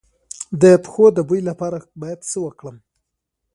[0.61, 2.77] د پښو د بوی لپاره باید څه وکړم؟